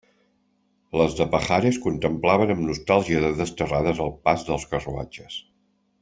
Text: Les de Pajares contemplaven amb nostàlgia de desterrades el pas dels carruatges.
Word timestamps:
Les 0.99 1.17
de 1.19 1.25
Pajares 1.35 1.77
contemplaven 1.83 2.53
amb 2.55 2.65
nostàlgia 2.71 3.21
de 3.27 3.31
desterrades 3.45 4.01
el 4.07 4.13
pas 4.29 4.47
dels 4.51 4.65
carruatges. 4.73 5.37